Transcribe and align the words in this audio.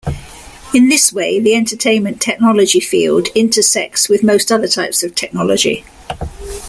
In 0.73 0.89
this 0.89 1.13
way, 1.13 1.39
the 1.39 1.53
entertainment 1.53 2.19
technology 2.19 2.79
field 2.79 3.27
intersects 3.35 4.09
with 4.09 4.23
most 4.23 4.51
other 4.51 4.67
types 4.67 5.03
of 5.03 5.13
technology. 5.13 5.85